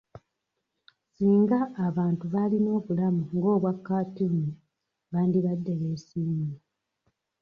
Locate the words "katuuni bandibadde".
3.85-5.73